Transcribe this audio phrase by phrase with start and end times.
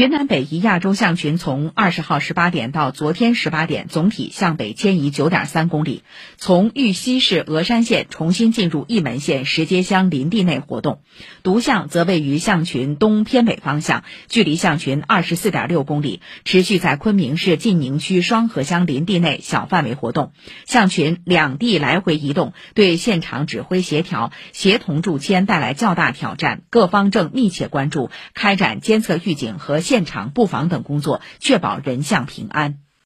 [0.00, 6.04] 云南北移亚洲象群从二十号十八点到昨天十八点，总体向北迁移九点三公里，
[6.38, 11.02] 从玉溪市峨山县重新进入义门县石碣乡林地内活动。
[11.42, 20.32] 独象则位于象群东偏北方向，距离象群二十四点六公里，持续在昆明市晋宁区双河乡林地内小范围活动。
[20.64, 29.82] 象群两地来回移动，对现场指挥协调、协同驻迁带来较大挑战，各方正密切关注，开展监测预警和。
[29.90, 32.78] 现场布防等工作，确保人像平安。